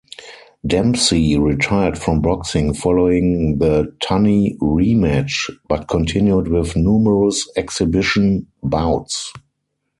Dempsey 0.65 1.37
retired 1.37 1.95
from 1.95 2.23
boxing 2.23 2.73
following 2.73 3.59
the 3.59 3.95
Tunney 4.01 4.57
rematch, 4.57 5.51
but 5.69 5.87
continued 5.87 6.47
with 6.47 6.75
numerous 6.75 7.47
exhibition 7.55 8.47
bouts. 8.63 9.31